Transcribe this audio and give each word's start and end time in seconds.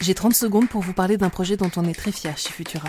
J'ai 0.00 0.14
30 0.14 0.34
secondes 0.34 0.66
pour 0.66 0.80
vous 0.80 0.94
parler 0.94 1.18
d'un 1.18 1.28
projet 1.28 1.58
dont 1.58 1.70
on 1.76 1.84
est 1.84 1.92
très 1.92 2.10
fier 2.10 2.36
chez 2.38 2.50
Futura. 2.50 2.88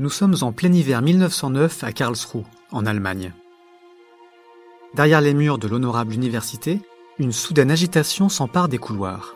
Nous 0.00 0.08
sommes 0.08 0.36
en 0.40 0.50
plein 0.50 0.72
hiver 0.72 1.02
1909 1.02 1.84
à 1.84 1.92
Karlsruhe, 1.92 2.46
en 2.72 2.86
Allemagne. 2.86 3.34
Derrière 4.94 5.20
les 5.20 5.34
murs 5.34 5.58
de 5.58 5.68
l'honorable 5.68 6.14
université, 6.14 6.80
une 7.18 7.32
soudaine 7.32 7.70
agitation 7.70 8.30
s'empare 8.30 8.68
des 8.68 8.78
couloirs. 8.78 9.34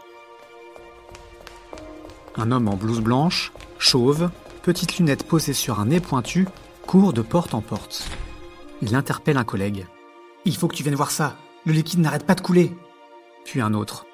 Un 2.36 2.50
homme 2.50 2.68
en 2.68 2.76
blouse 2.76 3.02
blanche, 3.02 3.52
chauve, 3.78 4.30
petites 4.62 4.96
lunettes 4.96 5.28
posées 5.28 5.52
sur 5.52 5.80
un 5.80 5.84
nez 5.84 6.00
pointu, 6.00 6.48
court 6.86 7.12
de 7.12 7.20
porte 7.20 7.52
en 7.52 7.60
porte. 7.60 8.08
Il 8.80 8.94
interpelle 8.94 9.36
un 9.36 9.44
collègue. 9.44 9.86
Il 10.46 10.56
faut 10.56 10.66
que 10.66 10.76
tu 10.76 10.82
viennes 10.82 10.94
voir 10.94 11.10
ça. 11.10 11.36
Le 11.66 11.74
liquide 11.74 12.00
n'arrête 12.00 12.24
pas 12.24 12.36
de 12.36 12.40
couler. 12.40 12.72
Puis 13.44 13.60
un 13.60 13.74
autre. 13.74 14.06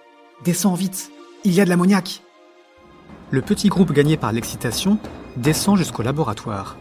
Descends 0.44 0.74
vite. 0.74 1.12
Il 1.44 1.52
y 1.52 1.60
a 1.60 1.64
de 1.64 1.70
l'ammoniac. 1.70 2.24
Le 3.30 3.40
petit 3.40 3.68
groupe 3.68 3.92
gagné 3.92 4.16
par 4.16 4.32
l'excitation 4.32 4.98
descend 5.36 5.76
jusqu'au 5.76 6.02
laboratoire. 6.02 6.76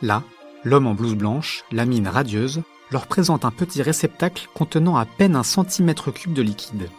Là, 0.00 0.22
l'homme 0.64 0.86
en 0.86 0.94
blouse 0.94 1.14
blanche, 1.14 1.64
la 1.70 1.84
mine 1.84 2.08
radieuse, 2.08 2.62
leur 2.90 3.06
présente 3.06 3.44
un 3.44 3.50
petit 3.50 3.82
réceptacle 3.82 4.48
contenant 4.54 4.96
à 4.96 5.04
peine 5.06 5.36
un 5.36 5.42
centimètre 5.42 6.10
cube 6.10 6.34
de 6.34 6.42
liquide. 6.42 6.90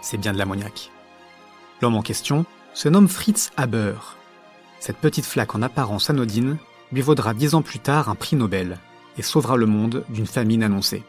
C'est 0.00 0.16
bien 0.16 0.32
de 0.32 0.38
l'ammoniac. 0.38 0.90
L'homme 1.82 1.96
en 1.96 2.02
question 2.02 2.46
se 2.74 2.88
nomme 2.88 3.08
Fritz 3.08 3.50
Haber. 3.56 3.94
Cette 4.78 4.96
petite 4.96 5.26
flaque 5.26 5.54
en 5.54 5.62
apparence 5.62 6.08
anodine 6.08 6.56
lui 6.92 7.02
vaudra 7.02 7.34
dix 7.34 7.54
ans 7.54 7.62
plus 7.62 7.78
tard 7.78 8.08
un 8.08 8.14
prix 8.14 8.36
Nobel 8.36 8.78
et 9.18 9.22
sauvera 9.22 9.56
le 9.56 9.66
monde 9.66 10.04
d'une 10.08 10.26
famine 10.26 10.62
annoncée. 10.62 11.02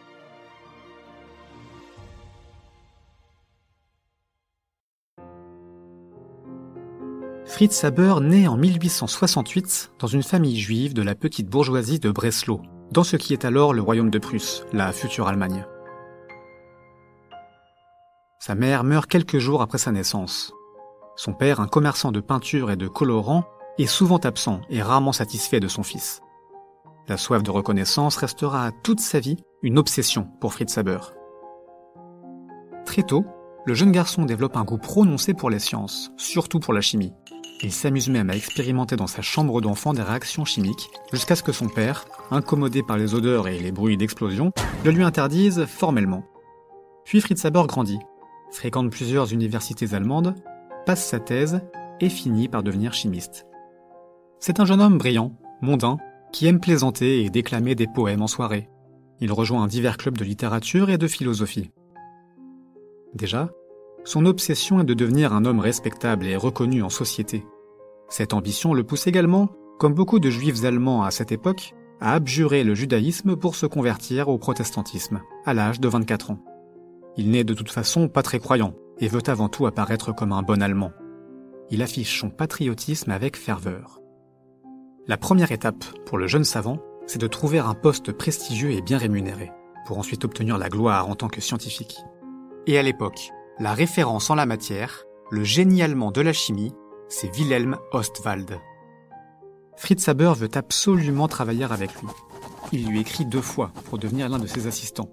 Fritz 7.62 7.84
Haber 7.84 8.22
naît 8.22 8.48
en 8.48 8.58
1868 8.58 9.92
dans 10.00 10.08
une 10.08 10.24
famille 10.24 10.60
juive 10.60 10.96
de 10.96 11.04
la 11.04 11.14
petite 11.14 11.48
bourgeoisie 11.48 12.00
de 12.00 12.10
Breslau, 12.10 12.60
dans 12.92 13.04
ce 13.04 13.18
qui 13.18 13.34
est 13.34 13.46
alors 13.46 13.76
le 13.76 13.84
royaume 13.84 14.10
de 14.10 14.18
Prusse, 14.18 14.66
la 14.74 14.92
future 14.92 15.28
Allemagne. 15.28 15.68
Sa 18.40 18.56
mère 18.56 18.84
meurt 18.84 19.06
quelques 19.08 19.38
jours 19.38 19.62
après 19.62 19.78
sa 19.78 19.92
naissance. 19.92 20.54
Son 21.16 21.34
père, 21.34 21.60
un 21.60 21.68
commerçant 21.68 22.12
de 22.12 22.20
peinture 22.20 22.72
et 22.72 22.78
de 22.78 22.88
colorants, 22.88 23.46
est 23.78 23.86
souvent 23.86 24.18
absent 24.18 24.62
et 24.72 24.82
rarement 24.82 25.14
satisfait 25.14 25.60
de 25.60 25.68
son 25.68 25.84
fils. 25.84 26.22
La 27.08 27.18
soif 27.18 27.44
de 27.44 27.52
reconnaissance 27.52 28.18
restera 28.18 28.72
toute 28.84 29.02
sa 29.02 29.20
vie 29.20 29.38
une 29.62 29.78
obsession 29.78 30.28
pour 30.40 30.54
Fritz 30.54 30.80
Haber. 30.80 31.14
Très 32.88 33.04
tôt, 33.04 33.24
le 33.68 33.76
jeune 33.76 33.92
garçon 33.92 34.26
développe 34.26 34.58
un 34.58 34.64
goût 34.64 34.80
prononcé 34.80 35.36
pour 35.36 35.52
les 35.52 35.60
sciences, 35.60 36.10
surtout 36.18 36.60
pour 36.60 36.74
la 36.74 36.82
chimie. 36.82 37.14
Il 37.64 37.72
s'amuse 37.72 38.10
même 38.10 38.30
à 38.30 38.36
expérimenter 38.36 38.96
dans 38.96 39.08
sa 39.08 39.22
chambre 39.22 39.62
d'enfant 39.62 39.94
des 39.94 40.02
réactions 40.02 40.46
chimiques, 40.46 40.90
jusqu'à 41.14 41.36
ce 41.36 41.44
que 41.44 41.52
son 41.52 41.68
père, 41.68 42.06
incommodé 42.32 42.82
par 42.82 42.98
les 42.98 43.14
odeurs 43.14 43.48
et 43.48 43.60
les 43.60 43.72
bruits 43.72 43.98
d'explosion, 43.98 44.52
le 44.84 44.92
lui 44.92 45.04
interdise 45.04 45.66
formellement. 45.66 46.26
Puis 47.06 47.22
Fritz 47.22 47.46
Haber 47.46 47.68
grandit, 47.68 48.00
fréquente 48.52 48.90
plusieurs 48.90 49.32
universités 49.32 49.94
allemandes, 49.94 50.36
passe 50.86 51.06
sa 51.06 51.20
thèse 51.20 51.62
et 52.00 52.10
finit 52.10 52.48
par 52.48 52.64
devenir 52.64 52.94
chimiste. 52.94 53.46
C'est 54.40 54.60
un 54.60 54.66
jeune 54.66 54.82
homme 54.82 54.98
brillant, 54.98 55.38
mondain, 55.62 55.98
qui 56.32 56.48
aime 56.48 56.60
plaisanter 56.60 57.24
et 57.24 57.30
déclamer 57.30 57.76
des 57.76 57.88
poèmes 57.88 58.24
en 58.24 58.28
soirée. 58.28 58.70
Il 59.20 59.32
rejoint 59.32 59.62
un 59.62 59.68
divers 59.68 59.98
clubs 59.98 60.18
de 60.18 60.24
littérature 60.24 60.90
et 60.90 60.98
de 60.98 61.08
philosophie. 61.08 61.70
Déjà, 63.14 63.50
son 64.04 64.26
obsession 64.26 64.80
est 64.80 64.86
de 64.86 64.94
devenir 64.94 65.34
un 65.34 65.46
homme 65.46 65.60
respectable 65.60 66.26
et 66.26 66.36
reconnu 66.36 66.82
en 66.82 66.90
société. 66.90 67.46
Cette 68.10 68.34
ambition 68.34 68.74
le 68.74 68.84
pousse 68.84 69.08
également, 69.08 69.50
comme 69.80 69.94
beaucoup 69.94 70.20
de 70.20 70.30
juifs 70.30 70.64
allemands 70.64 71.04
à 71.04 71.12
cette 71.12 71.32
époque, 71.32 71.74
à 72.00 72.14
abjurer 72.14 72.64
le 72.64 72.74
judaïsme 72.74 73.36
pour 73.36 73.56
se 73.56 73.68
convertir 73.68 74.28
au 74.28 74.38
protestantisme, 74.38 75.22
à 75.46 75.54
l'âge 75.54 75.80
de 75.80 75.88
24 75.88 76.32
ans. 76.32 76.44
Il 77.16 77.30
n'est 77.30 77.44
de 77.44 77.54
toute 77.54 77.72
façon 77.72 78.08
pas 78.08 78.24
très 78.24 78.40
croyant 78.40 78.74
et 79.00 79.08
veut 79.08 79.22
avant 79.28 79.50
tout 79.50 79.66
apparaître 79.66 80.14
comme 80.14 80.32
un 80.32 80.42
bon 80.42 80.62
Allemand. 80.62 80.92
Il 81.70 81.82
affiche 81.82 82.20
son 82.20 82.30
patriotisme 82.30 83.12
avec 83.12 83.38
ferveur. 83.38 84.00
La 85.08 85.18
première 85.18 85.52
étape 85.52 85.84
pour 86.06 86.18
le 86.18 86.28
jeune 86.28 86.44
savant, 86.44 86.80
c'est 87.06 87.22
de 87.22 87.28
trouver 87.28 87.60
un 87.60 87.74
poste 87.74 88.12
prestigieux 88.12 88.72
et 88.72 88.82
bien 88.82 88.98
rémunéré, 88.98 89.52
pour 89.86 89.98
ensuite 89.98 90.26
obtenir 90.26 90.58
la 90.58 90.70
gloire 90.70 91.10
en 91.10 91.16
tant 91.16 91.28
que 91.28 91.42
scientifique. 91.42 91.98
Et 92.68 92.78
à 92.78 92.84
l'époque, 92.84 93.32
la 93.60 93.74
référence 93.74 94.30
en 94.30 94.36
la 94.36 94.46
matière, 94.46 95.04
le 95.30 95.44
génie 95.44 95.84
allemand 95.84 96.12
de 96.12 96.22
la 96.22 96.34
chimie, 96.34 96.74
c'est 97.10 97.36
Wilhelm 97.36 97.78
Ostwald. 97.92 98.60
Fritz 99.76 100.08
Haber 100.08 100.34
veut 100.36 100.50
absolument 100.54 101.28
travailler 101.28 101.66
avec 101.66 101.92
lui. 102.02 102.10
Il 102.72 102.88
lui 102.88 103.02
écrit 103.02 103.26
deux 103.26 103.42
fois 103.42 103.72
pour 103.86 103.98
devenir 103.98 104.30
l'un 104.30 104.40
de 104.40 104.48
ses 104.48 104.68
assistants. 104.68 105.10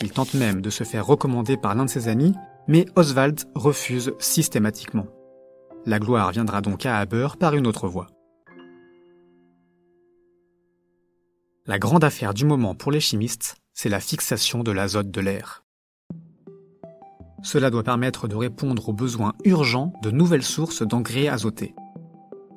Il 0.00 0.12
tente 0.12 0.34
même 0.34 0.60
de 0.60 0.70
se 0.70 0.84
faire 0.84 1.06
recommander 1.06 1.56
par 1.56 1.74
l'un 1.74 1.84
de 1.84 1.90
ses 1.90 2.08
amis, 2.08 2.34
mais 2.68 2.86
Oswald 2.96 3.40
refuse 3.54 4.12
systématiquement. 4.18 5.06
La 5.86 5.98
gloire 5.98 6.30
viendra 6.30 6.60
donc 6.60 6.86
à 6.86 6.98
Haber 6.98 7.28
par 7.38 7.54
une 7.54 7.66
autre 7.66 7.88
voie. 7.88 8.08
La 11.66 11.78
grande 11.78 12.04
affaire 12.04 12.34
du 12.34 12.44
moment 12.44 12.74
pour 12.74 12.92
les 12.92 13.00
chimistes, 13.00 13.56
c'est 13.74 13.88
la 13.88 14.00
fixation 14.00 14.62
de 14.62 14.72
l'azote 14.72 15.10
de 15.10 15.20
l'air. 15.20 15.64
Cela 17.42 17.70
doit 17.70 17.82
permettre 17.82 18.28
de 18.28 18.36
répondre 18.36 18.88
aux 18.88 18.92
besoins 18.92 19.32
urgents 19.44 19.92
de 20.02 20.10
nouvelles 20.10 20.42
sources 20.42 20.82
d'engrais 20.82 21.28
azotés. 21.28 21.74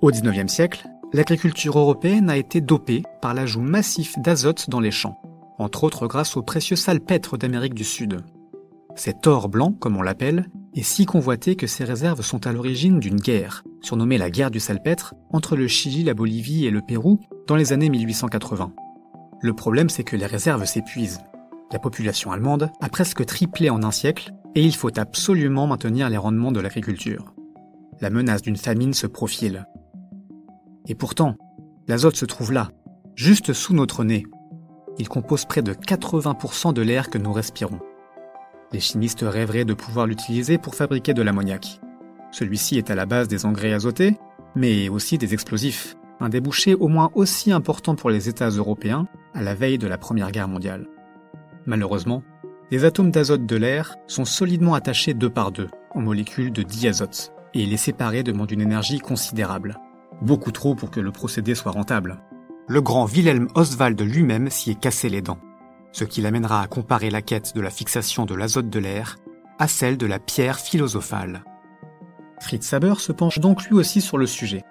Au 0.02 0.12
XIXe 0.12 0.52
siècle, 0.52 0.86
l'agriculture 1.14 1.80
européenne 1.80 2.30
a 2.30 2.38
été 2.38 2.60
dopée 2.60 3.04
par 3.22 3.34
l'ajout 3.34 3.62
massif 3.62 4.16
d'azote 4.20 4.70
dans 4.70 4.82
les 4.82 4.92
champs, 4.92 5.20
entre 5.58 5.86
autres 5.86 6.08
grâce 6.08 6.36
au 6.36 6.42
précieux 6.42 6.76
salpêtre 6.76 7.38
d'Amérique 7.38 7.76
du 7.76 7.86
Sud. 7.86 8.22
Cet 8.96 9.26
or 9.26 9.50
blanc, 9.50 9.72
comme 9.72 9.96
on 9.96 10.02
l'appelle, 10.02 10.50
est 10.76 10.84
si 10.84 11.06
convoité 11.06 11.56
que 11.56 11.68
ses 11.68 11.84
réserves 11.84 12.22
sont 12.22 12.46
à 12.46 12.52
l'origine 12.52 13.00
d'une 13.00 13.20
guerre, 13.20 13.64
surnommée 13.82 14.18
la 14.18 14.30
guerre 14.30 14.52
du 14.52 14.60
salpêtre, 14.60 15.16
entre 15.32 15.56
le 15.56 15.68
Chili, 15.68 16.04
la 16.04 16.14
Bolivie 16.14 16.66
et 16.66 16.72
le 16.72 16.82
Pérou 16.82 17.20
dans 17.48 17.56
les 17.56 17.74
années 17.74 17.90
1880. 17.90 18.74
Le 19.42 19.54
problème, 19.54 19.90
c'est 19.90 20.04
que 20.04 20.16
les 20.16 20.26
réserves 20.26 20.66
s'épuisent. 20.66 21.22
La 21.72 21.80
population 21.80 22.32
allemande 22.32 22.70
a 22.82 22.90
presque 22.90 23.26
triplé 23.26 23.70
en 23.70 23.84
un 23.84 23.92
siècle 23.92 24.34
et 24.56 24.64
il 24.64 24.76
faut 24.76 24.98
absolument 25.00 25.68
maintenir 25.68 26.10
les 26.10 26.18
rendements 26.18 26.52
de 26.52 26.60
l'agriculture. 26.60 27.34
La 28.02 28.10
menace 28.10 28.42
d'une 28.42 28.58
famine 28.58 28.94
se 28.94 29.08
profile. 29.08 29.68
Et 30.88 30.96
pourtant, 30.96 31.36
l'azote 31.88 32.16
se 32.16 32.26
trouve 32.26 32.52
là, 32.52 32.70
juste 33.16 33.54
sous 33.54 33.74
notre 33.74 34.04
nez. 34.04 34.26
Il 34.98 35.10
compose 35.10 35.46
près 35.46 35.62
de 35.62 35.74
80% 35.74 36.74
de 36.74 36.82
l'air 36.82 37.10
que 37.10 37.18
nous 37.18 37.34
respirons. 37.34 37.80
Les 38.72 38.80
chimistes 38.80 39.24
rêveraient 39.28 39.66
de 39.66 39.74
pouvoir 39.74 40.08
l'utiliser 40.08 40.58
pour 40.58 40.76
fabriquer 40.76 41.14
de 41.14 41.22
l'ammoniac. 41.22 41.80
Celui-ci 42.32 42.78
est 42.78 42.90
à 42.90 42.96
la 42.96 43.06
base 43.06 43.28
des 43.28 43.46
engrais 43.46 43.74
azotés, 43.74 44.18
mais 44.56 44.90
aussi 44.90 45.18
des 45.18 45.34
explosifs, 45.34 45.96
un 46.20 46.30
débouché 46.30 46.76
au 46.76 46.88
moins 46.88 47.12
aussi 47.16 47.52
important 47.52 47.96
pour 47.96 48.10
les 48.10 48.30
États 48.30 48.50
européens 48.50 49.08
à 49.34 49.42
la 49.42 49.56
veille 49.56 49.78
de 49.78 49.88
la 49.88 49.98
Première 49.98 50.32
Guerre 50.32 50.48
mondiale. 50.48 50.88
Malheureusement, 51.66 52.24
les 52.72 52.86
atomes 52.86 53.12
d'azote 53.12 53.46
de 53.46 53.56
l'air 53.56 53.96
sont 54.08 54.26
solidement 54.26 54.74
attachés 54.74 55.14
deux 55.14 55.30
par 55.30 55.52
deux 55.52 55.70
aux 55.94 56.00
molécules 56.00 56.52
de 56.52 56.64
diazote, 56.64 57.32
et 57.54 57.66
les 57.66 57.78
séparer 57.78 58.24
demande 58.24 58.52
une 58.52 58.62
énergie 58.62 59.00
considérable. 59.00 59.78
Beaucoup 60.22 60.52
trop 60.52 60.76
pour 60.76 60.90
que 60.90 61.00
le 61.00 61.12
procédé 61.12 61.56
soit 61.56 61.72
rentable. 61.72 62.20
Le 62.68 62.82
grand 62.82 63.06
Wilhelm 63.06 63.48
Oswald 63.56 64.02
lui-même 64.02 64.50
s'y 64.50 64.72
est 64.72 64.80
cassé 64.80 65.10
les 65.10 65.22
dents, 65.22 65.40
ce 65.92 66.04
qui 66.04 66.22
l'amènera 66.22 66.62
à 66.62 66.68
comparer 66.68 67.10
la 67.10 67.22
quête 67.22 67.54
de 67.56 67.62
la 67.62 67.70
fixation 67.70 68.26
de 68.26 68.34
l'azote 68.34 68.70
de 68.70 68.80
l'air 68.80 69.18
à 69.60 69.68
celle 69.68 69.98
de 69.98 70.06
la 70.06 70.20
pierre 70.20 70.60
philosophale. 70.60 71.44
Fritz 72.40 72.74
Haber 72.74 72.96
se 73.00 73.12
penche 73.12 73.40
donc 73.40 73.64
lui 73.66 73.76
aussi 73.76 74.02
sur 74.02 74.18
le 74.18 74.26
sujet. 74.26 74.64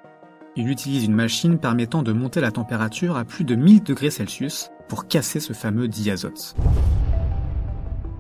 Il 0.57 0.69
utilise 0.69 1.05
une 1.05 1.15
machine 1.15 1.59
permettant 1.59 2.03
de 2.03 2.13
monter 2.13 2.41
la 2.41 2.51
température 2.51 3.17
à 3.17 3.25
plus 3.25 3.45
de 3.45 3.55
1000 3.55 3.83
degrés 3.83 4.11
Celsius 4.11 4.71
pour 4.89 5.07
casser 5.07 5.41
ce 5.41 5.53
fameux 5.53 5.89
diazote. 5.89 6.55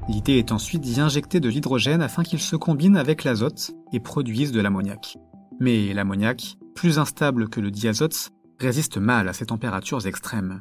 L'idée 0.08 0.38
est 0.38 0.50
ensuite 0.50 0.80
d'y 0.80 1.00
injecter 1.00 1.38
de 1.38 1.48
l'hydrogène 1.48 2.02
afin 2.02 2.24
qu'il 2.24 2.40
se 2.40 2.56
combine 2.56 2.96
avec 2.96 3.22
l'azote 3.22 3.70
et 3.92 4.00
produise 4.00 4.50
de 4.50 4.60
l'ammoniac. 4.60 5.16
Mais 5.60 5.94
l'ammoniac, 5.94 6.56
plus 6.74 6.98
instable 6.98 7.48
que 7.48 7.60
le 7.60 7.70
diazote, 7.70 8.30
résiste 8.58 8.96
mal 8.96 9.28
à 9.28 9.32
ces 9.32 9.46
températures 9.46 10.06
extrêmes. 10.06 10.60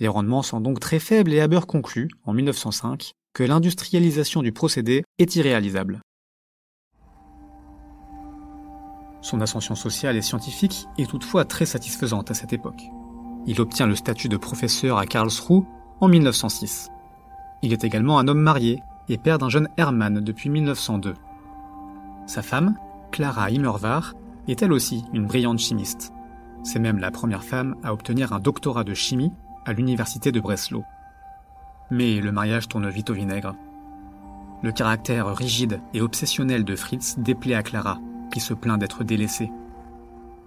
Les 0.00 0.08
rendements 0.08 0.42
sont 0.42 0.60
donc 0.60 0.80
très 0.80 0.98
faibles 0.98 1.32
et 1.32 1.40
Haber 1.40 1.60
conclut, 1.66 2.08
en 2.24 2.34
1905, 2.34 3.12
que 3.32 3.42
l'industrialisation 3.42 4.42
du 4.42 4.52
procédé 4.52 5.04
est 5.18 5.34
irréalisable. 5.36 6.00
Son 9.22 9.40
ascension 9.40 9.74
sociale 9.74 10.16
et 10.16 10.22
scientifique 10.22 10.86
est 10.98 11.08
toutefois 11.08 11.46
très 11.46 11.64
satisfaisante 11.64 12.30
à 12.30 12.34
cette 12.34 12.52
époque. 12.52 12.82
Il 13.46 13.60
obtient 13.60 13.86
le 13.86 13.96
statut 13.96 14.28
de 14.28 14.36
professeur 14.36 14.98
à 14.98 15.06
Karlsruhe 15.06 15.64
en 16.00 16.08
1906. 16.08 16.90
Il 17.62 17.72
est 17.72 17.84
également 17.84 18.18
un 18.18 18.28
homme 18.28 18.40
marié 18.40 18.82
et 19.08 19.18
père 19.18 19.38
d'un 19.38 19.48
jeune 19.48 19.68
Hermann 19.76 20.20
depuis 20.20 20.50
1902. 20.50 21.14
Sa 22.26 22.42
femme, 22.42 22.76
Clara 23.10 23.50
Immerwahr, 23.50 24.14
est 24.48 24.62
elle 24.62 24.72
aussi 24.72 25.04
une 25.12 25.26
brillante 25.26 25.58
chimiste. 25.58 26.12
C'est 26.62 26.78
même 26.78 26.98
la 26.98 27.10
première 27.10 27.44
femme 27.44 27.76
à 27.82 27.92
obtenir 27.92 28.32
un 28.32 28.40
doctorat 28.40 28.84
de 28.84 28.94
chimie 28.94 29.32
à 29.66 29.72
l'université 29.72 30.32
de 30.32 30.40
Breslau. 30.40 30.84
Mais 31.90 32.20
le 32.20 32.32
mariage 32.32 32.68
tourne 32.68 32.88
vite 32.88 33.10
au 33.10 33.14
vinaigre. 33.14 33.54
Le 34.62 34.72
caractère 34.72 35.34
rigide 35.34 35.80
et 35.92 36.00
obsessionnel 36.00 36.64
de 36.64 36.74
Fritz 36.74 37.18
déplaît 37.18 37.54
à 37.54 37.62
Clara, 37.62 37.98
qui 38.32 38.40
se 38.40 38.54
plaint 38.54 38.78
d'être 38.78 39.04
délaissée. 39.04 39.50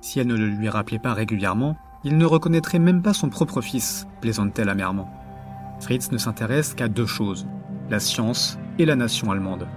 Si 0.02 0.20
elle 0.20 0.28
ne 0.28 0.36
le 0.36 0.48
lui 0.48 0.70
rappelait 0.70 1.00
pas 1.00 1.14
régulièrement, 1.14 1.78
il 2.04 2.18
ne 2.18 2.26
reconnaîtrait 2.26 2.80
même 2.80 3.02
pas 3.02 3.14
son 3.14 3.30
propre 3.30 3.62
fils, 3.62 4.08
plaisante-t-elle 4.22 4.70
amèrement. 4.70 5.10
Fritz 5.80 6.12
ne 6.12 6.18
s'intéresse 6.18 6.74
qu'à 6.74 6.88
deux 6.88 7.06
choses, 7.06 7.48
la 7.90 8.00
science 8.00 8.58
et 8.80 8.86
la 8.86 8.96
nation 8.96 9.32
allemande. 9.32 9.68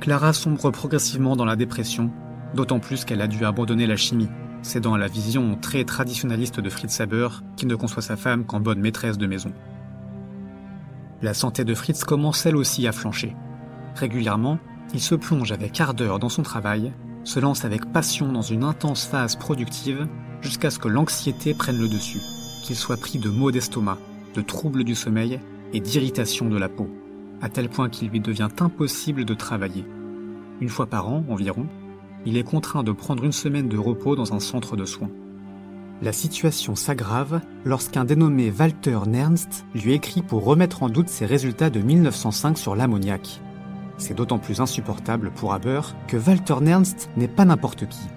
Clara 0.00 0.32
sombre 0.32 0.70
progressivement 0.70 1.36
dans 1.36 1.44
la 1.44 1.56
dépression, 1.56 2.10
d'autant 2.54 2.78
plus 2.78 3.04
qu'elle 3.04 3.20
a 3.20 3.28
dû 3.28 3.44
abandonner 3.44 3.86
la 3.86 3.96
chimie, 3.96 4.28
cédant 4.62 4.94
à 4.94 4.98
la 4.98 5.08
vision 5.08 5.56
très 5.56 5.84
traditionnaliste 5.84 6.60
de 6.60 6.70
Fritz 6.70 7.00
Haber, 7.00 7.28
qui 7.56 7.66
ne 7.66 7.74
conçoit 7.74 8.02
sa 8.02 8.16
femme 8.16 8.44
qu'en 8.44 8.60
bonne 8.60 8.80
maîtresse 8.80 9.18
de 9.18 9.26
maison. 9.26 9.52
La 11.22 11.34
santé 11.34 11.64
de 11.64 11.74
Fritz 11.74 12.04
commence 12.04 12.44
elle 12.46 12.56
aussi 12.56 12.86
à 12.86 12.92
flancher. 12.92 13.34
Régulièrement, 13.94 14.58
il 14.92 15.00
se 15.00 15.14
plonge 15.14 15.52
avec 15.52 15.80
ardeur 15.80 16.18
dans 16.18 16.28
son 16.28 16.42
travail, 16.42 16.92
se 17.24 17.40
lance 17.40 17.64
avec 17.64 17.92
passion 17.92 18.30
dans 18.30 18.42
une 18.42 18.64
intense 18.64 19.06
phase 19.06 19.34
productive, 19.36 20.06
jusqu'à 20.40 20.70
ce 20.70 20.78
que 20.78 20.88
l'anxiété 20.88 21.54
prenne 21.54 21.78
le 21.78 21.88
dessus, 21.88 22.20
qu'il 22.66 22.74
soit 22.74 22.96
pris 22.96 23.20
de 23.20 23.30
maux 23.30 23.52
d'estomac, 23.52 23.98
de 24.34 24.40
troubles 24.40 24.82
du 24.82 24.96
sommeil 24.96 25.38
et 25.72 25.78
d'irritation 25.78 26.48
de 26.48 26.58
la 26.58 26.68
peau, 26.68 26.90
à 27.40 27.48
tel 27.48 27.68
point 27.68 27.88
qu'il 27.88 28.08
lui 28.08 28.18
devient 28.18 28.48
impossible 28.58 29.24
de 29.24 29.34
travailler. 29.34 29.84
Une 30.60 30.68
fois 30.68 30.86
par 30.86 31.08
an 31.08 31.24
environ, 31.28 31.68
il 32.24 32.36
est 32.36 32.42
contraint 32.42 32.82
de 32.82 32.90
prendre 32.90 33.22
une 33.22 33.30
semaine 33.30 33.68
de 33.68 33.78
repos 33.78 34.16
dans 34.16 34.34
un 34.34 34.40
centre 34.40 34.76
de 34.76 34.84
soins. 34.84 35.10
La 36.02 36.12
situation 36.12 36.74
s'aggrave 36.74 37.40
lorsqu'un 37.64 38.04
dénommé 38.04 38.50
Walter 38.50 38.98
Nernst 39.06 39.64
lui 39.72 39.92
écrit 39.92 40.22
pour 40.22 40.44
remettre 40.44 40.82
en 40.82 40.88
doute 40.88 41.08
ses 41.08 41.24
résultats 41.24 41.70
de 41.70 41.80
1905 41.80 42.58
sur 42.58 42.74
l'ammoniac. 42.74 43.40
C'est 43.96 44.14
d'autant 44.14 44.40
plus 44.40 44.60
insupportable 44.60 45.30
pour 45.30 45.54
Haber 45.54 45.82
que 46.08 46.16
Walter 46.16 46.56
Nernst 46.60 47.10
n'est 47.16 47.28
pas 47.28 47.44
n'importe 47.44 47.88
qui. 47.88 48.08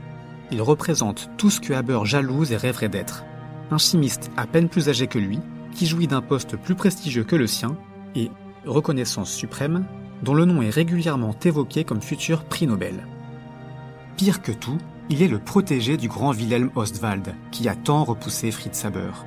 Il 0.52 0.64
représente 0.64 1.30
tout 1.38 1.52
ce 1.52 1.62
que 1.62 1.74
Haber 1.74 2.00
jalouse 2.04 2.52
et 2.52 2.58
rêverait 2.58 2.90
d'être. 2.90 3.24
Un 3.72 3.78
chimiste 3.78 4.32
à 4.36 4.48
peine 4.48 4.68
plus 4.68 4.90
âgé 4.90 5.08
que 5.08 5.20
lui, 5.20 5.40
qui 5.74 5.86
jouit 5.86 6.08
d'un 6.08 6.22
poste 6.22 6.58
plus 6.58 6.76
prestigieux 6.76 7.24
que 7.24 7.36
le 7.36 7.46
sien, 7.46 7.78
et, 8.16 8.32
reconnaissance 8.66 9.32
suprême, 9.32 9.86
dont 10.24 10.34
le 10.34 10.46
nom 10.46 10.62
est 10.62 10.70
régulièrement 10.70 11.36
évoqué 11.44 11.84
comme 11.84 12.02
futur 12.02 12.44
prix 12.44 12.66
Nobel. 12.66 13.06
Pire 14.18 14.42
que 14.42 14.52
tout, 14.52 14.78
il 15.10 15.22
est 15.22 15.28
le 15.28 15.40
protégé 15.40 15.98
du 15.98 16.08
grand 16.08 16.34
Wilhelm 16.34 16.72
Ostwald, 16.76 17.36
qui 17.52 17.70
a 17.70 17.76
tant 17.76 18.04
repoussé 18.04 18.52
Fritz 18.52 18.86
Haber. 18.86 19.26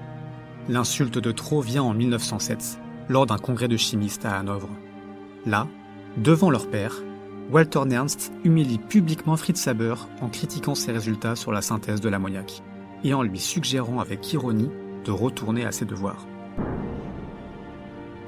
L'insulte 0.69 1.19
de 1.19 1.33
trop 1.33 1.61
vient 1.61 1.83
en 1.83 1.95
1907, 1.95 2.79
lors 3.09 3.27
d'un 3.27 3.39
congrès 3.39 3.69
de 3.69 3.77
chimistes 3.77 4.25
à 4.25 4.37
Hanovre. 4.37 4.69
Là, 5.47 5.67
devant 6.17 6.51
leur 6.51 6.69
père, 6.69 6.95
Walter 7.51 7.85
Nernst 7.87 8.33
humilie 8.45 8.79
publiquement 8.79 9.37
Fritz 9.37 9.67
Haber 9.67 9.95
en 10.21 10.29
critiquant 10.29 10.75
ses 10.75 10.93
résultats 10.93 11.37
sur 11.37 11.53
la 11.53 11.63
synthèse 11.63 12.01
de 12.01 12.09
l'ammoniac 12.09 12.63
et 13.05 13.15
en 13.15 13.23
lui 13.23 13.39
suggérant 13.39 14.01
avec 14.01 14.33
ironie 14.33 14.71
de 15.05 15.11
retourner 15.11 15.65
à 15.65 15.73
ses 15.73 15.85
devoirs. 15.85 16.27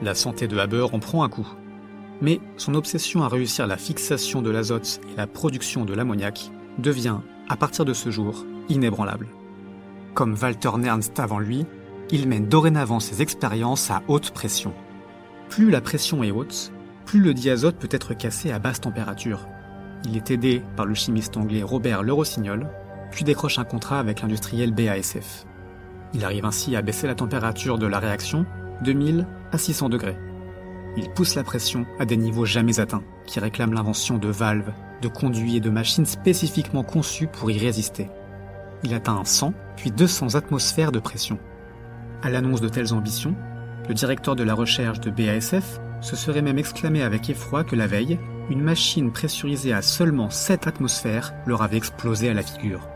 La 0.03 0.15
santé 0.15 0.49
de 0.49 0.59
Haber 0.59 0.87
en 0.93 0.99
prend 0.99 1.23
un 1.23 1.29
coup, 1.29 1.47
mais 2.21 2.41
son 2.57 2.75
obsession 2.75 3.23
à 3.23 3.29
réussir 3.29 3.67
la 3.67 3.77
fixation 3.77 4.43
de 4.43 4.51
l'azote 4.51 5.01
et 5.13 5.17
la 5.17 5.27
production 5.27 5.85
de 5.85 5.95
l'ammoniac 5.95 6.51
devient, 6.79 7.19
à 7.49 7.57
partir 7.57 7.85
de 7.85 7.93
ce 7.93 8.11
jour, 8.11 8.45
inébranlable. 8.69 9.29
Comme 10.15 10.37
Walter 10.41 10.71
Nernst 10.79 11.19
avant 11.19 11.39
lui, 11.39 11.67
il 12.11 12.29
mène 12.29 12.47
dorénavant 12.47 13.01
ses 13.01 13.23
expériences 13.23 13.91
à 13.91 14.03
haute 14.09 14.31
pression. 14.31 14.73
Plus 15.49 15.71
la 15.71 15.81
pression 15.81 16.23
est 16.23 16.31
haute, 16.31 16.73
plus 17.05 17.21
le 17.21 17.35
diazote 17.35 17.77
peut 17.77 17.89
être 17.91 18.15
cassé 18.15 18.51
à 18.51 18.59
basse 18.59 18.81
température. 18.81 19.47
Il 20.05 20.17
est 20.17 20.31
aidé 20.31 20.63
par 20.77 20.87
le 20.87 20.95
chimiste 20.95 21.37
anglais 21.37 21.63
Robert 21.63 22.03
Le 22.03 22.13
Rossignol, 22.13 22.69
puis 23.15 23.25
décroche 23.25 23.61
un 23.61 23.65
contrat 23.65 24.01
avec 24.01 24.21
l'industriel 24.21 24.73
BASF. 24.73 25.47
Il 26.15 26.25
arrive 26.25 26.45
ainsi 26.45 26.75
à 26.75 26.83
baisser 26.83 27.07
la 27.07 27.15
température 27.15 27.79
de 27.79 27.87
la 27.87 28.01
réaction 28.01 28.45
de 28.83 28.93
1000 28.93 29.27
à 29.53 29.59
600 29.59 29.89
degrés. 29.89 30.19
Il 30.97 31.09
pousse 31.11 31.37
la 31.37 31.45
pression 31.45 31.87
à 32.01 32.07
des 32.07 32.17
niveaux 32.17 32.45
jamais 32.45 32.81
atteints, 32.81 33.05
qui 33.27 33.39
réclament 33.39 33.73
l'invention 33.73 34.19
de 34.19 34.29
valves, 34.29 34.73
de 35.01 35.09
conduits 35.09 35.57
et 35.57 35.61
de 35.61 35.71
machines 35.71 36.07
spécifiquement 36.07 36.83
conçues 36.83 37.29
pour 37.29 37.51
y 37.53 37.59
résister. 37.59 38.11
Il 38.83 38.93
atteint 38.95 39.25
100 39.25 39.55
puis 39.77 39.93
200 39.93 40.35
atmosphères 40.35 40.93
de 40.93 40.99
pression. 40.99 41.39
À 42.23 42.31
l'annonce 42.31 42.61
de 42.61 42.69
telles 42.69 42.95
ambitions, 42.95 43.37
le 43.89 43.95
directeur 43.95 44.35
de 44.35 44.43
la 44.43 44.55
recherche 44.55 45.01
de 45.01 45.11
BASF 45.11 45.81
se 46.01 46.17
serait 46.17 46.43
même 46.43 46.59
exclamé 46.59 47.03
avec 47.03 47.31
effroi 47.31 47.63
que 47.63 47.77
la 47.77 47.87
veille, 47.87 48.19
une 48.51 48.63
machine 48.63 49.13
pressurisée 49.13 49.73
à 49.73 49.83
seulement 49.83 50.31
7 50.31 50.67
atmosphères 50.67 51.33
leur 51.47 51.63
avait 51.63 51.77
explosé 51.77 52.29
à 52.29 52.35
la 52.35 52.43
figure. 52.43 52.89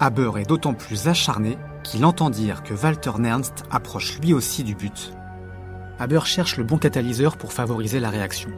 Haber 0.00 0.38
est 0.38 0.48
d'autant 0.48 0.74
plus 0.74 1.08
acharné 1.08 1.58
qu'il 1.82 2.04
entend 2.04 2.30
dire 2.30 2.62
que 2.62 2.74
Walter 2.74 3.12
Nernst 3.18 3.64
approche 3.70 4.20
lui 4.20 4.32
aussi 4.32 4.62
du 4.62 4.76
but. 4.76 5.12
Haber 5.98 6.24
cherche 6.24 6.56
le 6.56 6.62
bon 6.62 6.78
catalyseur 6.78 7.36
pour 7.36 7.52
favoriser 7.52 7.98
la 7.98 8.10
réaction. 8.10 8.50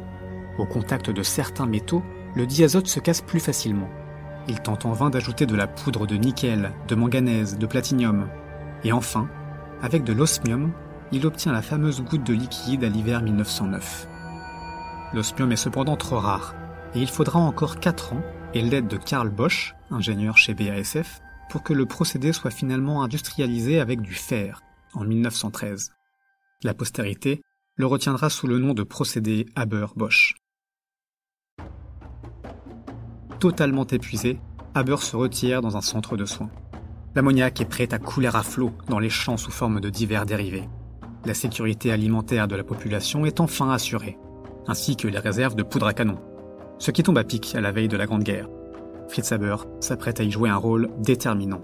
Au 0.59 0.67
contact 0.67 1.09
de 1.09 1.23
certains 1.23 1.65
métaux, 1.65 2.03
le 2.35 2.47
diazote 2.47 2.89
se 2.89 3.01
casse 3.01 3.23
plus 3.23 3.41
facilement. 3.41 3.89
Il 4.49 4.61
tente 4.61 4.85
en 4.85 4.93
vain 4.93 5.09
d'ajouter 5.09 5.47
de 5.47 5.57
la 5.57 5.67
poudre 5.67 6.07
de 6.07 6.17
nickel, 6.17 6.73
de 6.89 6.95
manganèse, 6.95 7.57
de 7.57 7.67
platinium. 7.67 8.29
Et 8.85 8.93
enfin, 8.93 9.29
avec 9.81 10.05
de 10.05 10.13
l'osmium, 10.13 10.73
il 11.11 11.27
obtient 11.27 11.53
la 11.53 11.63
fameuse 11.63 12.03
goutte 12.03 12.27
de 12.27 12.35
liquide 12.35 12.85
à 12.85 12.89
l'hiver 12.89 13.23
1909. 13.23 14.07
L'osmium 15.15 15.53
est 15.53 15.57
cependant 15.57 15.97
trop 15.97 16.19
rare, 16.19 16.55
et 16.95 17.01
il 17.01 17.09
faudra 17.09 17.41
encore 17.41 17.81
4 17.81 18.13
ans 18.13 18.23
et 18.53 18.61
l'aide 18.61 18.89
de 18.89 18.97
Karl 18.97 19.31
Bosch, 19.31 19.75
ingénieur 19.91 20.37
chez 20.37 20.55
BASF, 20.55 21.21
pour 21.51 21.63
que 21.65 21.75
le 21.75 21.85
procédé 21.85 22.33
soit 22.33 22.53
finalement 22.53 23.03
industrialisé 23.03 23.81
avec 23.81 24.01
du 24.01 24.15
fer, 24.15 24.63
en 24.95 25.05
1913. 25.05 25.91
La 26.63 26.75
postérité 26.75 27.43
le 27.77 27.87
retiendra 27.87 28.31
sous 28.31 28.47
le 28.47 28.59
nom 28.59 28.73
de 28.73 28.85
procédé 28.85 29.47
Haber-Bosch. 29.57 30.37
Totalement 33.41 33.87
épuisé, 33.87 34.39
Haber 34.75 34.99
se 34.99 35.17
retire 35.17 35.61
dans 35.61 35.77
un 35.77 35.81
centre 35.81 36.17
de 36.17 36.25
soins. 36.25 36.51
L'ammoniac 37.15 37.61
est 37.61 37.65
prêt 37.65 37.93
à 37.93 37.99
couler 37.99 38.29
à 38.29 38.43
flot 38.43 38.73
dans 38.89 39.01
les 39.01 39.11
champs 39.11 39.37
sous 39.37 39.51
forme 39.51 39.81
de 39.81 39.91
divers 39.91 40.27
dérivés. 40.27 40.69
La 41.25 41.35
sécurité 41.35 41.91
alimentaire 41.91 42.47
de 42.47 42.55
la 42.55 42.63
population 42.63 43.27
est 43.27 43.41
enfin 43.41 43.71
assurée, 43.71 44.17
ainsi 44.69 44.95
que 44.95 45.09
les 45.09 45.19
réserves 45.19 45.57
de 45.57 45.65
poudre 45.65 45.89
à 45.89 45.95
canon, 45.95 46.21
ce 46.79 46.93
qui 46.93 47.03
tombe 47.03 47.19
à 47.19 47.25
pic 47.25 47.55
à 47.57 47.61
la 47.61 47.73
veille 47.73 47.89
de 47.89 47.97
la 47.97 48.07
Grande 48.07 48.23
Guerre. 48.23 48.49
Fritz 49.11 49.33
Haber 49.33 49.57
s'apprête 49.81 50.21
à 50.21 50.23
y 50.23 50.31
jouer 50.31 50.49
un 50.49 50.57
rôle 50.57 50.89
déterminant. 50.99 51.63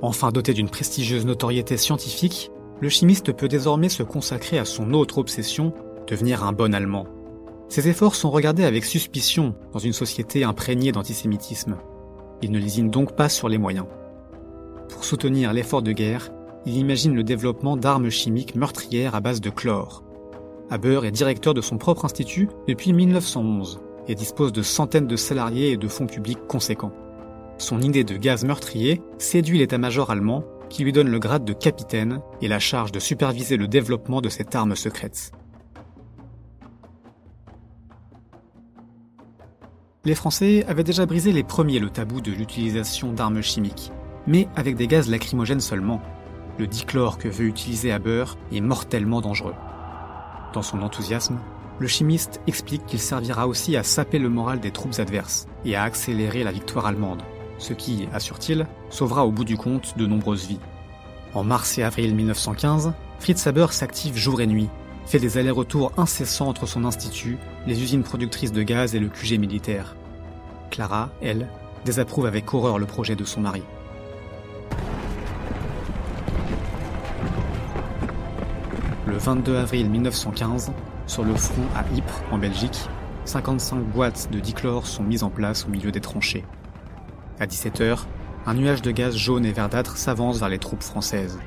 Enfin 0.00 0.30
doté 0.30 0.54
d'une 0.54 0.70
prestigieuse 0.70 1.26
notoriété 1.26 1.76
scientifique, 1.76 2.50
le 2.80 2.88
chimiste 2.88 3.32
peut 3.32 3.48
désormais 3.48 3.90
se 3.90 4.02
consacrer 4.02 4.58
à 4.58 4.64
son 4.64 4.94
autre 4.94 5.18
obsession, 5.18 5.74
devenir 6.06 6.42
un 6.42 6.52
bon 6.52 6.74
Allemand. 6.74 7.06
Ses 7.68 7.88
efforts 7.88 8.14
sont 8.14 8.30
regardés 8.30 8.64
avec 8.64 8.84
suspicion 8.84 9.54
dans 9.72 9.78
une 9.78 9.92
société 9.92 10.42
imprégnée 10.42 10.90
d'antisémitisme. 10.90 11.76
Il 12.40 12.50
ne 12.50 12.58
lésine 12.58 12.90
donc 12.90 13.14
pas 13.14 13.28
sur 13.28 13.50
les 13.50 13.58
moyens. 13.58 13.86
Pour 14.88 15.04
soutenir 15.04 15.52
l'effort 15.52 15.82
de 15.82 15.92
guerre, 15.92 16.30
il 16.64 16.78
imagine 16.78 17.14
le 17.14 17.24
développement 17.24 17.76
d'armes 17.76 18.10
chimiques 18.10 18.54
meurtrières 18.54 19.14
à 19.14 19.20
base 19.20 19.42
de 19.42 19.50
chlore. 19.50 20.02
Haber 20.70 21.04
est 21.04 21.10
directeur 21.10 21.52
de 21.52 21.60
son 21.60 21.76
propre 21.76 22.06
institut 22.06 22.48
depuis 22.66 22.94
1911 22.94 23.80
et 24.08 24.14
dispose 24.14 24.52
de 24.52 24.62
centaines 24.62 25.06
de 25.06 25.16
salariés 25.16 25.72
et 25.72 25.76
de 25.76 25.88
fonds 25.88 26.06
publics 26.06 26.46
conséquents. 26.46 26.92
Son 27.58 27.80
idée 27.80 28.04
de 28.04 28.16
gaz 28.16 28.44
meurtrier 28.44 29.00
séduit 29.18 29.58
l'état-major 29.58 30.10
allemand 30.10 30.44
qui 30.68 30.82
lui 30.82 30.92
donne 30.92 31.08
le 31.08 31.18
grade 31.18 31.44
de 31.44 31.52
capitaine 31.52 32.20
et 32.40 32.48
la 32.48 32.58
charge 32.58 32.92
de 32.92 32.98
superviser 32.98 33.56
le 33.56 33.68
développement 33.68 34.20
de 34.20 34.28
cette 34.28 34.54
arme 34.54 34.74
secrète. 34.74 35.30
Les 40.04 40.14
Français 40.14 40.64
avaient 40.68 40.84
déjà 40.84 41.06
brisé 41.06 41.32
les 41.32 41.44
premiers 41.44 41.78
le 41.78 41.88
tabou 41.88 42.20
de 42.20 42.30
l'utilisation 42.30 43.12
d'armes 43.12 43.40
chimiques, 43.40 43.90
mais 44.26 44.48
avec 44.54 44.76
des 44.76 44.86
gaz 44.86 45.08
lacrymogènes 45.08 45.60
seulement. 45.60 46.02
Le 46.58 46.66
dichlore 46.66 47.16
que 47.16 47.28
veut 47.28 47.46
utiliser 47.46 47.90
Haber 47.90 48.24
est 48.52 48.60
mortellement 48.60 49.20
dangereux. 49.20 49.54
Dans 50.52 50.62
son 50.62 50.82
enthousiasme, 50.82 51.38
le 51.78 51.88
chimiste 51.88 52.40
explique 52.46 52.86
qu'il 52.86 53.00
servira 53.00 53.48
aussi 53.48 53.76
à 53.76 53.82
saper 53.82 54.18
le 54.18 54.28
moral 54.28 54.60
des 54.60 54.70
troupes 54.70 54.98
adverses 54.98 55.46
et 55.64 55.74
à 55.76 55.82
accélérer 55.82 56.44
la 56.44 56.52
victoire 56.52 56.86
allemande, 56.86 57.22
ce 57.58 57.72
qui, 57.72 58.08
assure-t-il, 58.12 58.66
sauvera 58.90 59.26
au 59.26 59.32
bout 59.32 59.44
du 59.44 59.56
compte 59.56 59.96
de 59.98 60.06
nombreuses 60.06 60.46
vies. 60.46 60.60
En 61.34 61.42
mars 61.42 61.78
et 61.78 61.82
avril 61.82 62.14
1915, 62.14 62.92
Fritz 63.18 63.46
Haber 63.46 63.66
s'active 63.72 64.16
jour 64.16 64.40
et 64.40 64.46
nuit, 64.46 64.68
fait 65.06 65.18
des 65.18 65.36
allers-retours 65.36 65.92
incessants 65.96 66.48
entre 66.48 66.66
son 66.66 66.84
institut, 66.84 67.38
les 67.66 67.82
usines 67.82 68.04
productrices 68.04 68.52
de 68.52 68.62
gaz 68.62 68.94
et 68.94 69.00
le 69.00 69.08
QG 69.08 69.38
militaire. 69.38 69.96
Clara, 70.70 71.10
elle, 71.20 71.48
désapprouve 71.84 72.26
avec 72.26 72.52
horreur 72.54 72.78
le 72.78 72.86
projet 72.86 73.16
de 73.16 73.24
son 73.24 73.40
mari. 73.40 73.62
22 79.24 79.56
avril 79.56 79.88
1915, 79.88 80.70
sur 81.06 81.24
le 81.24 81.34
front 81.34 81.62
à 81.74 81.82
Ypres, 81.96 82.22
en 82.30 82.36
Belgique, 82.36 82.78
55 83.24 83.78
boîtes 83.78 84.28
de 84.30 84.38
dichlore 84.38 84.86
sont 84.86 85.02
mises 85.02 85.22
en 85.22 85.30
place 85.30 85.64
au 85.64 85.70
milieu 85.70 85.90
des 85.90 86.02
tranchées. 86.02 86.44
À 87.40 87.46
17h, 87.46 88.00
un 88.44 88.52
nuage 88.52 88.82
de 88.82 88.90
gaz 88.90 89.16
jaune 89.16 89.46
et 89.46 89.52
verdâtre 89.52 89.96
s'avance 89.96 90.40
vers 90.40 90.50
les 90.50 90.58
troupes 90.58 90.82
françaises. 90.82 91.38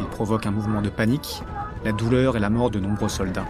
Il 0.00 0.06
provoque 0.06 0.46
un 0.46 0.50
mouvement 0.50 0.80
de 0.80 0.88
panique, 0.88 1.42
la 1.84 1.92
douleur 1.92 2.34
et 2.38 2.40
la 2.40 2.48
mort 2.48 2.70
de 2.70 2.80
nombreux 2.80 3.10
soldats. 3.10 3.46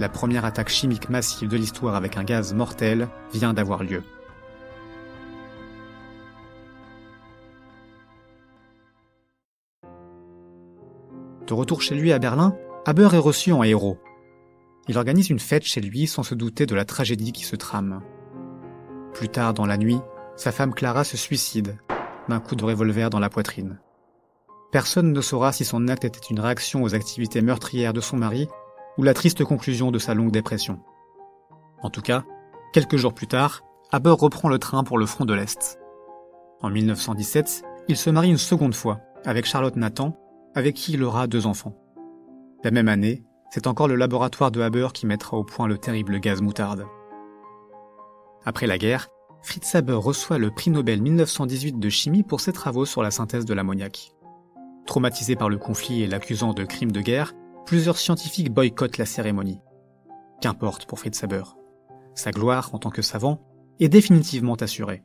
La 0.00 0.08
première 0.08 0.46
attaque 0.46 0.70
chimique 0.70 1.10
massive 1.10 1.50
de 1.50 1.58
l'histoire 1.58 1.94
avec 1.94 2.16
un 2.16 2.24
gaz 2.24 2.54
mortel 2.54 3.06
vient 3.34 3.52
d'avoir 3.52 3.82
lieu. 3.82 4.02
De 11.46 11.54
retour 11.54 11.80
chez 11.80 11.94
lui 11.94 12.12
à 12.12 12.18
Berlin, 12.18 12.56
Haber 12.84 13.14
est 13.14 13.18
reçu 13.18 13.52
en 13.52 13.62
héros. 13.62 13.98
Il 14.88 14.98
organise 14.98 15.30
une 15.30 15.38
fête 15.38 15.64
chez 15.64 15.80
lui 15.80 16.06
sans 16.06 16.22
se 16.22 16.34
douter 16.34 16.66
de 16.66 16.74
la 16.74 16.84
tragédie 16.84 17.32
qui 17.32 17.44
se 17.44 17.56
trame. 17.56 18.02
Plus 19.14 19.28
tard 19.28 19.54
dans 19.54 19.66
la 19.66 19.78
nuit, 19.78 19.98
sa 20.36 20.52
femme 20.52 20.74
Clara 20.74 21.04
se 21.04 21.16
suicide 21.16 21.78
d'un 22.28 22.40
coup 22.40 22.56
de 22.56 22.64
revolver 22.64 23.10
dans 23.10 23.20
la 23.20 23.30
poitrine. 23.30 23.78
Personne 24.72 25.12
ne 25.12 25.20
saura 25.20 25.52
si 25.52 25.64
son 25.64 25.86
acte 25.88 26.04
était 26.04 26.26
une 26.30 26.40
réaction 26.40 26.82
aux 26.82 26.94
activités 26.94 27.40
meurtrières 27.40 27.92
de 27.92 28.00
son 28.00 28.16
mari 28.16 28.48
ou 28.98 29.04
la 29.04 29.14
triste 29.14 29.44
conclusion 29.44 29.90
de 29.90 29.98
sa 29.98 30.14
longue 30.14 30.32
dépression. 30.32 30.80
En 31.80 31.90
tout 31.90 32.02
cas, 32.02 32.24
quelques 32.72 32.96
jours 32.96 33.14
plus 33.14 33.28
tard, 33.28 33.62
Haber 33.92 34.10
reprend 34.10 34.48
le 34.48 34.58
train 34.58 34.82
pour 34.82 34.98
le 34.98 35.06
front 35.06 35.24
de 35.24 35.34
l'Est. 35.34 35.78
En 36.60 36.70
1917, 36.70 37.62
il 37.88 37.96
se 37.96 38.10
marie 38.10 38.30
une 38.30 38.36
seconde 38.36 38.74
fois 38.74 39.00
avec 39.24 39.46
Charlotte 39.46 39.76
Nathan, 39.76 40.16
avec 40.56 40.74
qui 40.74 40.94
il 40.94 41.04
aura 41.04 41.26
deux 41.26 41.46
enfants. 41.46 41.76
La 42.64 42.70
même 42.70 42.88
année, 42.88 43.22
c'est 43.50 43.66
encore 43.66 43.88
le 43.88 43.94
laboratoire 43.94 44.50
de 44.50 44.62
Haber 44.62 44.88
qui 44.94 45.06
mettra 45.06 45.36
au 45.36 45.44
point 45.44 45.68
le 45.68 45.76
terrible 45.76 46.18
gaz 46.18 46.40
moutarde. 46.40 46.86
Après 48.44 48.66
la 48.66 48.78
guerre, 48.78 49.08
Fritz 49.42 49.74
Haber 49.74 49.92
reçoit 49.92 50.38
le 50.38 50.50
prix 50.50 50.70
Nobel 50.70 51.02
1918 51.02 51.78
de 51.78 51.88
chimie 51.90 52.22
pour 52.22 52.40
ses 52.40 52.54
travaux 52.54 52.86
sur 52.86 53.02
la 53.02 53.10
synthèse 53.10 53.44
de 53.44 53.52
l'ammoniac. 53.52 54.12
Traumatisé 54.86 55.36
par 55.36 55.50
le 55.50 55.58
conflit 55.58 56.02
et 56.02 56.06
l'accusant 56.06 56.54
de 56.54 56.64
crimes 56.64 56.92
de 56.92 57.02
guerre, 57.02 57.34
plusieurs 57.66 57.98
scientifiques 57.98 58.52
boycottent 58.52 58.98
la 58.98 59.04
cérémonie. 59.04 59.60
Qu'importe 60.40 60.86
pour 60.86 60.98
Fritz 60.98 61.22
Haber. 61.22 61.42
Sa 62.14 62.30
gloire 62.30 62.70
en 62.72 62.78
tant 62.78 62.90
que 62.90 63.02
savant 63.02 63.42
est 63.78 63.90
définitivement 63.90 64.54
assurée. 64.54 65.02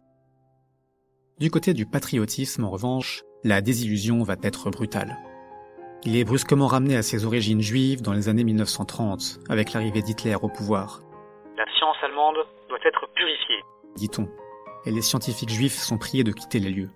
Du 1.40 1.52
côté 1.52 1.74
du 1.74 1.86
patriotisme, 1.86 2.64
en 2.64 2.70
revanche, 2.70 3.24
la 3.44 3.62
désillusion 3.62 4.24
va 4.24 4.38
être 4.44 4.70
brutale. 4.70 5.18
Il 6.04 6.16
est 6.16 6.24
brusquement 6.24 6.66
ramené 6.66 6.96
à 6.96 7.04
ses 7.04 7.26
origines 7.26 7.62
juives 7.62 8.02
dans 8.02 8.14
les 8.14 8.28
années 8.28 8.44
1930, 8.44 9.42
avec 9.50 9.74
l'arrivée 9.74 10.02
d'Hitler 10.02 10.36
au 10.42 10.50
pouvoir. 10.50 11.02
La 11.58 11.66
science 11.78 11.98
allemande 12.04 12.38
doit 12.70 12.80
être 12.84 13.08
purifiée, 13.14 13.62
dit-on, 13.96 14.28
et 14.86 14.92
les 14.92 15.04
scientifiques 15.04 15.52
juifs 15.52 15.78
sont 15.78 16.00
priés 16.00 16.24
de 16.24 16.32
quitter 16.32 16.60
les 16.60 16.72
lieux. 16.72 16.90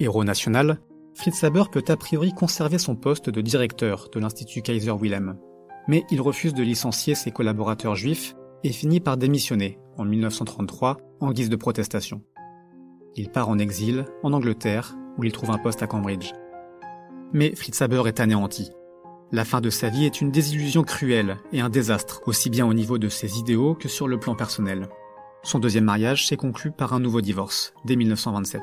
Héros 0.00 0.24
national, 0.24 0.78
Fritz 1.14 1.44
Haber 1.44 1.64
peut 1.70 1.84
a 1.88 1.96
priori 1.96 2.32
conserver 2.32 2.78
son 2.78 2.96
poste 2.96 3.28
de 3.28 3.40
directeur 3.42 4.08
de 4.10 4.18
l'Institut 4.18 4.62
Kaiser 4.62 4.92
Wilhelm, 4.92 5.38
mais 5.86 6.04
il 6.10 6.22
refuse 6.22 6.54
de 6.54 6.62
licencier 6.62 7.14
ses 7.14 7.32
collaborateurs 7.32 7.96
juifs 7.96 8.34
et 8.64 8.72
finit 8.72 9.00
par 9.00 9.18
démissionner 9.18 9.78
en 9.98 10.06
1933 10.06 10.96
en 11.20 11.32
guise 11.32 11.50
de 11.50 11.56
protestation. 11.56 12.22
Il 13.14 13.30
part 13.30 13.50
en 13.50 13.58
exil 13.58 14.06
en 14.22 14.32
Angleterre 14.32 14.94
où 15.18 15.24
il 15.24 15.32
trouve 15.32 15.50
un 15.50 15.58
poste 15.58 15.82
à 15.82 15.86
Cambridge. 15.86 16.32
Mais 17.32 17.54
Fritz 17.54 17.80
Haber 17.82 18.06
est 18.06 18.20
anéanti. 18.20 18.70
La 19.32 19.44
fin 19.44 19.60
de 19.60 19.70
sa 19.70 19.88
vie 19.88 20.04
est 20.04 20.20
une 20.20 20.30
désillusion 20.30 20.84
cruelle 20.84 21.38
et 21.52 21.60
un 21.60 21.68
désastre, 21.68 22.22
aussi 22.26 22.48
bien 22.48 22.66
au 22.66 22.74
niveau 22.74 22.98
de 22.98 23.08
ses 23.08 23.38
idéaux 23.38 23.74
que 23.74 23.88
sur 23.88 24.06
le 24.06 24.18
plan 24.18 24.34
personnel. 24.34 24.88
Son 25.42 25.58
deuxième 25.58 25.84
mariage 25.84 26.26
s'est 26.26 26.36
conclu 26.36 26.70
par 26.70 26.92
un 26.92 27.00
nouveau 27.00 27.20
divorce, 27.20 27.74
dès 27.84 27.96
1927. 27.96 28.62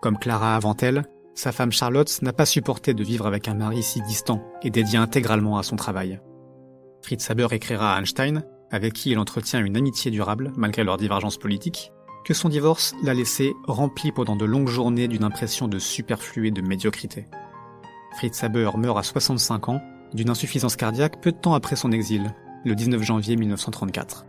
Comme 0.00 0.18
Clara 0.18 0.56
avant 0.56 0.76
elle, 0.80 1.04
sa 1.34 1.52
femme 1.52 1.70
Charlotte 1.70 2.22
n'a 2.22 2.32
pas 2.32 2.46
supporté 2.46 2.94
de 2.94 3.04
vivre 3.04 3.26
avec 3.26 3.46
un 3.46 3.54
mari 3.54 3.82
si 3.82 4.02
distant 4.02 4.42
et 4.62 4.70
dédié 4.70 4.98
intégralement 4.98 5.58
à 5.58 5.62
son 5.62 5.76
travail. 5.76 6.20
Fritz 7.02 7.30
Haber 7.30 7.48
écrira 7.52 7.94
à 7.94 8.00
Einstein, 8.00 8.44
avec 8.72 8.92
qui 8.92 9.10
il 9.10 9.18
entretient 9.18 9.64
une 9.64 9.76
amitié 9.76 10.10
durable 10.10 10.52
malgré 10.56 10.82
leurs 10.82 10.96
divergences 10.96 11.38
politiques, 11.38 11.92
que 12.24 12.34
son 12.34 12.48
divorce 12.48 12.94
l'a 13.02 13.14
laissé 13.14 13.54
rempli 13.66 14.12
pendant 14.12 14.36
de 14.36 14.44
longues 14.44 14.68
journées 14.68 15.08
d'une 15.08 15.24
impression 15.24 15.68
de 15.68 15.78
superflu 15.78 16.48
et 16.48 16.50
de 16.50 16.60
médiocrité. 16.60 17.26
Fritz 18.18 18.42
Haber 18.42 18.70
meurt 18.76 18.98
à 18.98 19.04
65 19.04 19.68
ans 19.68 19.80
d'une 20.12 20.28
insuffisance 20.28 20.74
cardiaque 20.74 21.20
peu 21.20 21.30
de 21.30 21.36
temps 21.36 21.54
après 21.54 21.76
son 21.76 21.92
exil, 21.92 22.34
le 22.64 22.74
19 22.74 23.00
janvier 23.00 23.36
1934. 23.36 24.26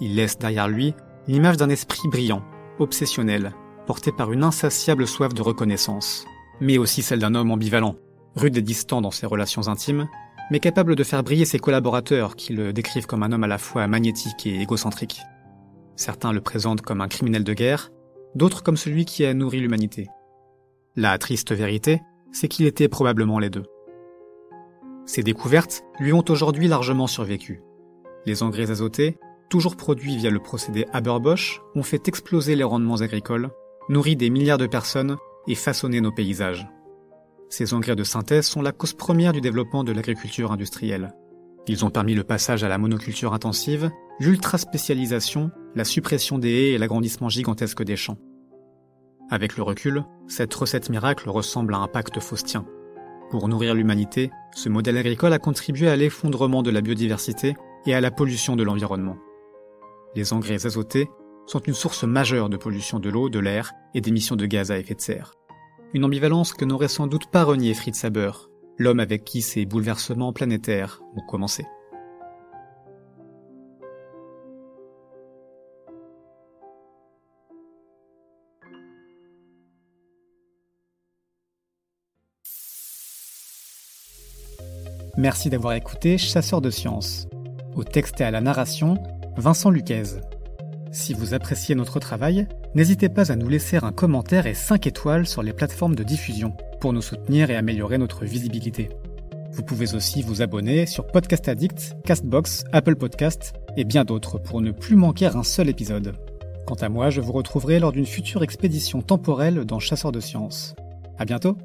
Il 0.00 0.16
laisse 0.16 0.38
derrière 0.38 0.66
lui 0.66 0.92
l'image 1.28 1.56
d'un 1.56 1.68
esprit 1.68 2.08
brillant, 2.08 2.42
obsessionnel, 2.80 3.52
porté 3.86 4.10
par 4.10 4.32
une 4.32 4.42
insatiable 4.42 5.06
soif 5.06 5.32
de 5.34 5.40
reconnaissance, 5.40 6.26
mais 6.60 6.78
aussi 6.78 7.02
celle 7.02 7.20
d'un 7.20 7.36
homme 7.36 7.52
ambivalent, 7.52 7.94
rude 8.34 8.56
et 8.56 8.62
distant 8.62 9.00
dans 9.00 9.12
ses 9.12 9.26
relations 9.26 9.68
intimes, 9.68 10.08
mais 10.50 10.58
capable 10.58 10.96
de 10.96 11.04
faire 11.04 11.22
briller 11.22 11.44
ses 11.44 11.60
collaborateurs 11.60 12.34
qui 12.34 12.54
le 12.54 12.72
décrivent 12.72 13.06
comme 13.06 13.22
un 13.22 13.30
homme 13.30 13.44
à 13.44 13.46
la 13.46 13.58
fois 13.58 13.86
magnétique 13.86 14.48
et 14.48 14.60
égocentrique. 14.60 15.22
Certains 15.94 16.32
le 16.32 16.40
présentent 16.40 16.82
comme 16.82 17.02
un 17.02 17.08
criminel 17.08 17.44
de 17.44 17.54
guerre, 17.54 17.92
d'autres 18.34 18.64
comme 18.64 18.76
celui 18.76 19.04
qui 19.04 19.24
a 19.24 19.32
nourri 19.32 19.60
l'humanité. 19.60 20.08
La 20.96 21.16
triste 21.18 21.52
vérité, 21.52 22.02
c'est 22.32 22.48
qu'il 22.48 22.66
était 22.66 22.88
probablement 22.88 23.38
les 23.38 23.50
deux. 23.50 23.64
Ces 25.06 25.22
découvertes 25.22 25.84
lui 25.98 26.12
ont 26.12 26.24
aujourd'hui 26.28 26.68
largement 26.68 27.06
survécu. 27.06 27.62
Les 28.24 28.42
engrais 28.42 28.70
azotés, 28.70 29.18
toujours 29.48 29.76
produits 29.76 30.16
via 30.16 30.30
le 30.30 30.38
procédé 30.38 30.86
Haber-Bosch, 30.92 31.60
ont 31.74 31.82
fait 31.82 32.08
exploser 32.08 32.56
les 32.56 32.64
rendements 32.64 33.00
agricoles, 33.00 33.50
nourri 33.88 34.16
des 34.16 34.30
milliards 34.30 34.58
de 34.58 34.66
personnes 34.66 35.16
et 35.48 35.54
façonné 35.54 36.00
nos 36.00 36.12
paysages. 36.12 36.66
Ces 37.48 37.74
engrais 37.74 37.96
de 37.96 38.04
synthèse 38.04 38.46
sont 38.46 38.62
la 38.62 38.72
cause 38.72 38.94
première 38.94 39.32
du 39.32 39.40
développement 39.40 39.84
de 39.84 39.92
l'agriculture 39.92 40.52
industrielle. 40.52 41.12
Ils 41.66 41.84
ont 41.84 41.90
permis 41.90 42.14
le 42.14 42.24
passage 42.24 42.64
à 42.64 42.68
la 42.68 42.78
monoculture 42.78 43.34
intensive, 43.34 43.90
l'ultra-spécialisation, 44.20 45.50
la 45.74 45.84
suppression 45.84 46.38
des 46.38 46.50
haies 46.50 46.72
et 46.72 46.78
l'agrandissement 46.78 47.28
gigantesque 47.28 47.82
des 47.82 47.96
champs. 47.96 48.18
Avec 49.30 49.56
le 49.56 49.62
recul, 49.62 50.04
cette 50.28 50.54
recette 50.54 50.90
miracle 50.90 51.28
ressemble 51.30 51.74
à 51.74 51.78
un 51.78 51.88
pacte 51.88 52.20
faustien. 52.20 52.64
Pour 53.30 53.48
nourrir 53.48 53.74
l'humanité, 53.74 54.30
ce 54.54 54.68
modèle 54.68 54.98
agricole 54.98 55.32
a 55.32 55.38
contribué 55.38 55.88
à 55.88 55.96
l'effondrement 55.96 56.62
de 56.62 56.70
la 56.70 56.82
biodiversité 56.82 57.56
et 57.86 57.94
à 57.94 58.00
la 58.00 58.10
pollution 58.10 58.56
de 58.56 58.62
l'environnement. 58.62 59.16
Les 60.14 60.32
engrais 60.32 60.66
azotés 60.66 61.08
sont 61.46 61.60
une 61.60 61.74
source 61.74 62.04
majeure 62.04 62.48
de 62.48 62.56
pollution 62.56 63.00
de 63.00 63.08
l'eau, 63.08 63.28
de 63.28 63.38
l'air 63.38 63.72
et 63.94 64.00
d'émissions 64.00 64.36
de 64.36 64.46
gaz 64.46 64.70
à 64.70 64.78
effet 64.78 64.94
de 64.94 65.00
serre. 65.00 65.34
Une 65.94 66.04
ambivalence 66.04 66.52
que 66.52 66.64
n'aurait 66.64 66.88
sans 66.88 67.06
doute 67.06 67.26
pas 67.26 67.44
renié 67.44 67.74
Fritz 67.74 68.04
Haber, 68.04 68.32
l'homme 68.78 69.00
avec 69.00 69.24
qui 69.24 69.42
ces 69.42 69.66
bouleversements 69.66 70.32
planétaires 70.32 71.02
ont 71.16 71.26
commencé. 71.26 71.66
Merci 85.22 85.50
d'avoir 85.50 85.74
écouté 85.74 86.18
Chasseur 86.18 86.60
de 86.60 86.68
sciences. 86.68 87.28
Au 87.76 87.84
texte 87.84 88.20
et 88.20 88.24
à 88.24 88.32
la 88.32 88.40
narration, 88.40 88.96
Vincent 89.36 89.70
Luquez. 89.70 90.18
Si 90.90 91.14
vous 91.14 91.32
appréciez 91.32 91.76
notre 91.76 92.00
travail, 92.00 92.48
n'hésitez 92.74 93.08
pas 93.08 93.30
à 93.30 93.36
nous 93.36 93.48
laisser 93.48 93.76
un 93.76 93.92
commentaire 93.92 94.48
et 94.48 94.54
5 94.54 94.84
étoiles 94.88 95.28
sur 95.28 95.44
les 95.44 95.52
plateformes 95.52 95.94
de 95.94 96.02
diffusion 96.02 96.56
pour 96.80 96.92
nous 96.92 97.02
soutenir 97.02 97.50
et 97.50 97.56
améliorer 97.56 97.98
notre 97.98 98.24
visibilité. 98.24 98.88
Vous 99.52 99.62
pouvez 99.62 99.94
aussi 99.94 100.22
vous 100.22 100.42
abonner 100.42 100.86
sur 100.86 101.06
Podcast 101.06 101.46
Addict, 101.46 101.94
Castbox, 102.04 102.64
Apple 102.72 102.96
Podcast 102.96 103.52
et 103.76 103.84
bien 103.84 104.02
d'autres 104.02 104.38
pour 104.38 104.60
ne 104.60 104.72
plus 104.72 104.96
manquer 104.96 105.26
un 105.26 105.44
seul 105.44 105.68
épisode. 105.68 106.16
Quant 106.66 106.74
à 106.74 106.88
moi, 106.88 107.10
je 107.10 107.20
vous 107.20 107.32
retrouverai 107.32 107.78
lors 107.78 107.92
d'une 107.92 108.06
future 108.06 108.42
expédition 108.42 109.02
temporelle 109.02 109.66
dans 109.66 109.78
Chasseurs 109.78 110.10
de 110.10 110.18
Sciences. 110.18 110.74
À 111.16 111.24
bientôt! 111.24 111.56